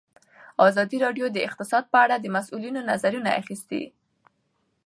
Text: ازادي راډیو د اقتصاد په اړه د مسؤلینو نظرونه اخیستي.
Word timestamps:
ازادي 0.69 0.97
راډیو 1.05 1.25
د 1.31 1.37
اقتصاد 1.47 1.83
په 1.93 1.97
اړه 2.03 2.15
د 2.19 2.25
مسؤلینو 2.35 2.81
نظرونه 2.89 3.29
اخیستي. 3.41 3.83